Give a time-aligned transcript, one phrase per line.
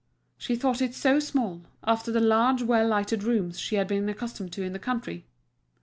[0.35, 4.51] She thought it so small, after the large well lighted rooms she had been accustomed
[4.53, 5.27] to in the country.